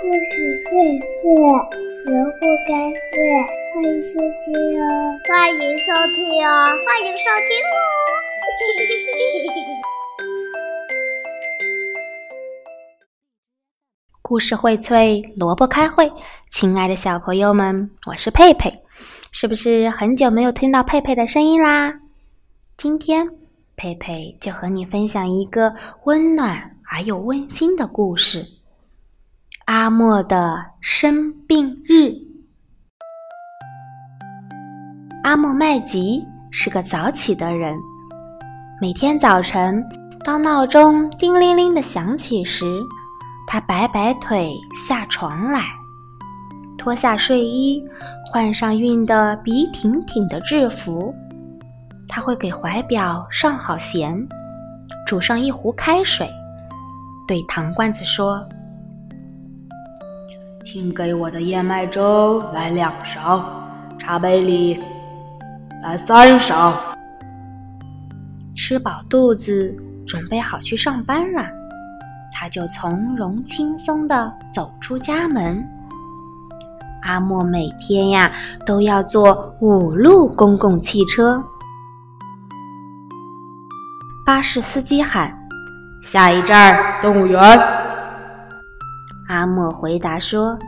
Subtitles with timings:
[0.00, 0.14] 故事
[0.70, 1.26] 会睡，
[2.06, 2.72] 萝卜该
[3.10, 3.18] 睡，
[3.74, 4.86] 欢迎收听哦！
[5.28, 6.48] 欢迎收听哦！
[6.86, 7.76] 欢迎收听哦！
[14.22, 16.12] 故事荟萃，萝卜开会。
[16.52, 18.72] 亲爱的小朋友们，我是佩佩，
[19.32, 21.92] 是不是很久没有听到佩佩的声音啦？
[22.76, 23.28] 今天
[23.74, 25.74] 佩佩就和你分享一个
[26.04, 28.46] 温暖而又温馨的故事——
[29.68, 32.10] 阿莫的生病日。
[35.22, 37.76] 阿莫麦吉是个早起的人，
[38.80, 39.84] 每天早晨
[40.24, 42.80] 当闹钟叮铃铃的响起时，
[43.46, 44.50] 他摆摆腿
[44.88, 45.60] 下床来。
[46.78, 47.84] 脱下睡衣，
[48.24, 51.14] 换上熨得笔挺挺的制服，
[52.08, 54.18] 他会给怀表上好弦，
[55.06, 56.26] 煮上一壶开水，
[57.26, 58.42] 对糖罐子说
[60.70, 63.42] ：“请给我的燕麦粥来两勺，
[63.98, 64.78] 茶杯里
[65.82, 66.78] 来三勺。”
[68.54, 69.74] 吃饱肚子，
[70.06, 71.42] 准备好去上班了，
[72.34, 75.66] 他就从容轻松地走出家门。
[77.00, 78.30] 阿莫每天呀
[78.66, 81.42] 都要坐五路公共汽车。
[84.26, 85.34] 巴士司机喊
[86.04, 87.40] ：“下一站动物园。”
[89.48, 90.58] 阿莫回答说：“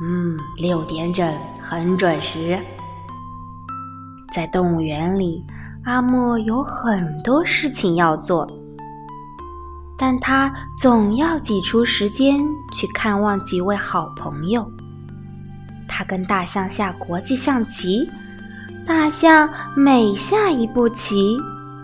[0.00, 2.56] 嗯，六点整，很准时。”
[4.32, 5.44] 在动物园里，
[5.84, 8.48] 阿莫有很多事情要做，
[9.98, 12.38] 但他总要挤出时间
[12.72, 14.70] 去看望几位好朋友。
[15.88, 18.08] 他跟大象下国际象棋，
[18.86, 21.36] 大象每下一步棋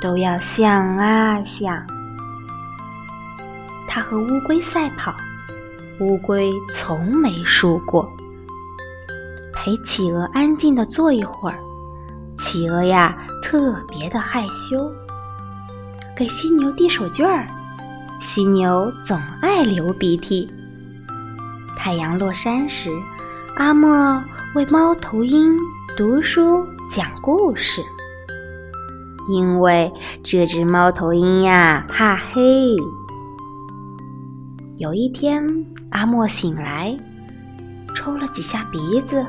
[0.00, 1.86] 都要想啊想。
[3.86, 5.14] 他和乌龟赛跑，
[6.00, 8.10] 乌龟从没输过。
[9.52, 11.58] 陪企鹅安静的坐一会儿，
[12.38, 14.92] 企鹅呀特别的害羞。
[16.16, 17.46] 给犀牛递手绢儿，
[18.20, 20.50] 犀牛总爱流鼻涕。
[21.76, 22.90] 太阳落山时。
[23.56, 24.22] 阿莫
[24.54, 25.56] 为猫头鹰
[25.96, 27.82] 读书讲故事，
[29.30, 29.90] 因为
[30.22, 32.76] 这只猫头鹰呀怕黑。
[34.78, 35.42] 有一天，
[35.90, 36.94] 阿莫醒来，
[37.94, 39.24] 抽了几下鼻子，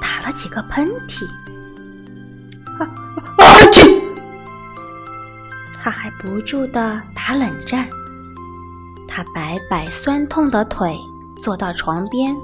[0.00, 1.24] 打了几个喷嚏，
[2.78, 2.82] 啊
[3.38, 4.02] 啊去！
[5.80, 7.86] 他还不住的打冷战。
[9.06, 10.98] 他摆摆酸痛的腿，
[11.38, 12.34] 坐到床边。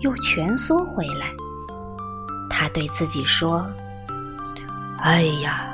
[0.00, 1.32] 又蜷缩回来，
[2.50, 3.66] 他对自己说
[5.00, 5.66] ：“哎呀，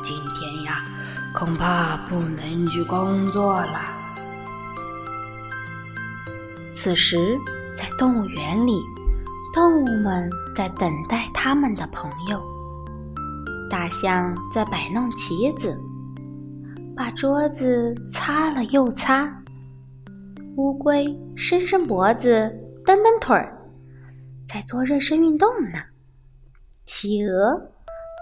[0.00, 0.80] 今天呀，
[1.32, 3.80] 恐怕不能去工作了。”
[6.74, 7.38] 此时，
[7.76, 8.78] 在动物园里，
[9.54, 12.42] 动物们在等待他们的朋友。
[13.70, 15.78] 大象在摆弄棋子，
[16.96, 19.32] 把桌子擦了又擦。
[20.56, 22.52] 乌龟伸伸脖子，
[22.84, 23.56] 蹬蹬腿儿。
[24.46, 25.78] 在做热身运动呢。
[26.84, 27.60] 企鹅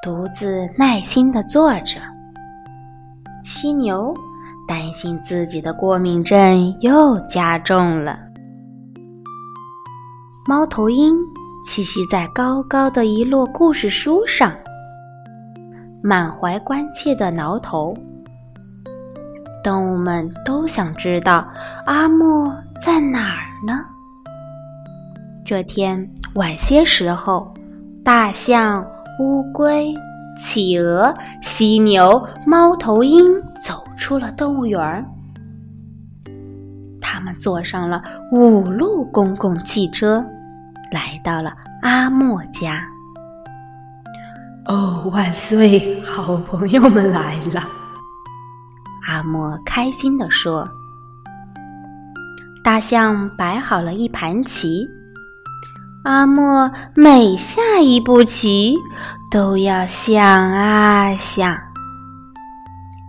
[0.05, 2.01] 独自耐心的坐着。
[3.45, 4.15] 犀牛
[4.69, 8.19] 担心自己的过敏症又加重了。
[10.45, 11.15] 猫头鹰
[11.65, 14.53] 栖息在高高的一摞故事书上，
[16.03, 17.97] 满怀关切的挠头。
[19.63, 21.47] 动物们都想知道
[21.87, 22.53] 阿莫
[22.85, 23.85] 在哪儿呢？
[25.45, 27.55] 这天晚些时候，
[28.05, 28.85] 大象、
[29.21, 29.95] 乌龟、
[30.41, 34.81] 企鹅、犀牛、猫头鹰走出了动物园。
[34.81, 35.22] 他
[37.23, 40.23] 们坐上了五路公共汽车，
[40.93, 42.85] 来到了阿莫家。
[44.67, 46.01] 哦，万岁！
[46.05, 47.63] 好朋友们来了！
[49.09, 50.69] 阿莫开心地说。
[52.63, 54.87] 大象摆好了一盘棋。
[56.05, 58.77] 阿莫每下一步棋，
[59.31, 61.57] 都要想啊想。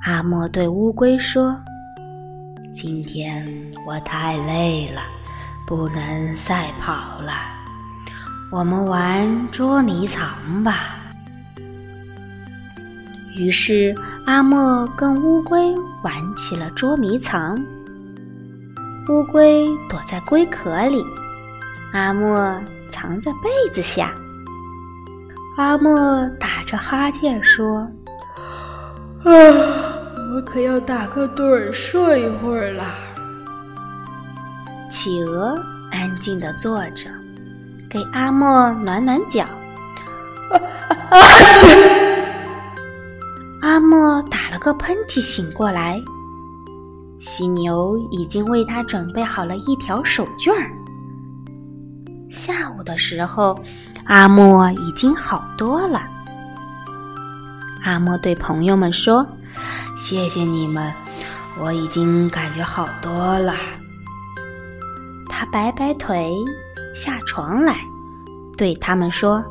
[0.06, 1.56] 阿莫对乌龟说
[2.74, 5.02] ：“今天我太累了，
[5.66, 7.34] 不能赛跑了。
[8.52, 10.98] 我们玩捉迷藏吧。”
[13.38, 15.74] 于是阿莫跟乌龟
[16.04, 17.58] 玩起了捉迷藏。
[19.10, 21.04] 乌龟躲在龟壳里，
[21.94, 22.60] 阿莫。
[22.96, 24.14] 藏在被子下，
[25.58, 27.80] 阿莫打着哈欠说
[29.26, 29.32] ：“啊，
[30.54, 32.94] 可要打个盹儿睡一会儿啦。”
[34.88, 35.60] 企鹅
[35.92, 37.10] 安静的坐着，
[37.90, 39.44] 给阿莫暖暖脚。
[43.64, 46.00] 阿莫打了个喷嚏，醒过来。
[47.18, 50.70] 犀牛已经为他准备好了一条手绢儿。
[52.30, 53.60] 下午的时候，
[54.06, 56.04] 阿莫已经好多了。
[57.84, 59.26] 阿莫对朋友们说
[59.96, 60.92] ：“谢谢你们，
[61.60, 63.54] 我已经感觉好多了。”
[65.30, 66.34] 他摆摆腿，
[66.96, 67.76] 下床来，
[68.58, 69.44] 对他们说：“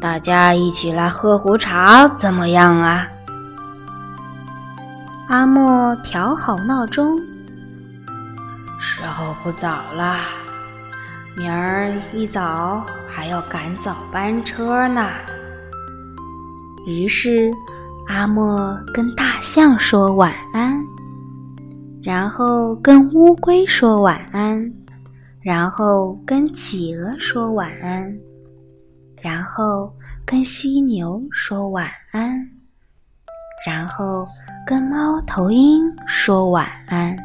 [0.00, 3.06] 大家一起来喝壶茶，怎么样啊？”
[5.28, 7.18] 阿莫调好闹钟，
[8.78, 10.18] 时候不早了。
[11.36, 15.08] 明儿一早还要赶早班车呢。
[16.86, 17.50] 于是，
[18.08, 20.78] 阿莫跟大象说晚安，
[22.02, 24.72] 然后跟乌龟说晚安，
[25.40, 28.14] 然后跟企鹅说晚安，
[29.20, 29.90] 然后
[30.26, 32.48] 跟犀牛说晚安，
[33.66, 34.26] 然后
[34.66, 37.16] 跟猫头鹰说晚安。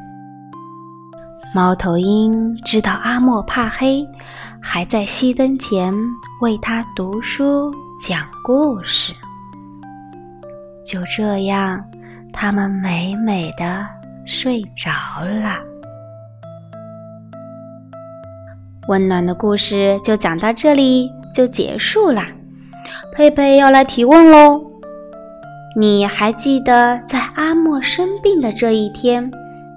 [1.53, 4.07] 猫头鹰知道阿莫怕黑，
[4.61, 5.93] 还在熄灯前
[6.41, 9.13] 为他读书讲故事。
[10.89, 11.85] 就这样，
[12.33, 13.85] 他们美美的
[14.25, 14.89] 睡着
[15.23, 15.59] 了。
[18.87, 22.25] 温暖的故事就讲到这里就结束啦。
[23.13, 24.59] 佩佩要来提问喽，
[25.75, 29.29] 你还记得在阿莫生病的这一天？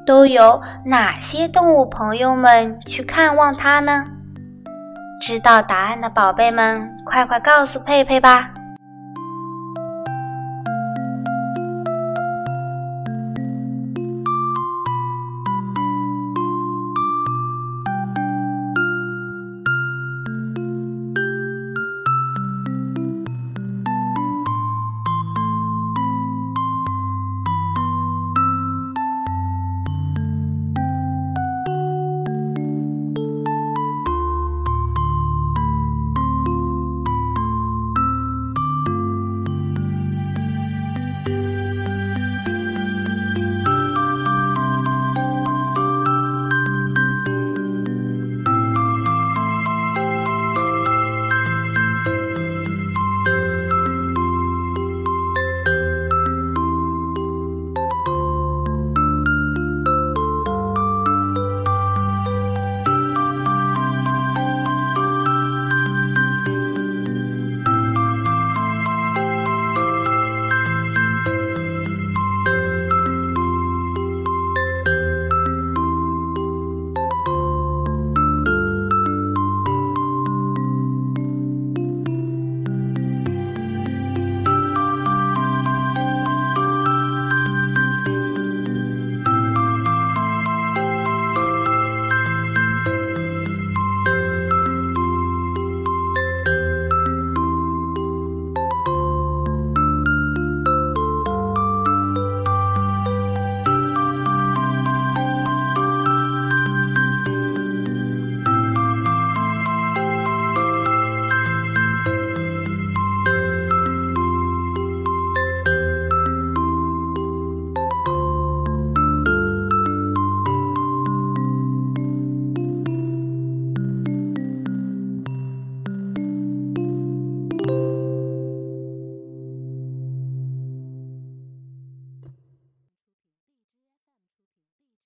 [0.06, 4.02] 都有哪些动物朋友们去看望他呢？
[5.20, 8.50] 知道答案的宝贝们，快快告诉佩佩吧！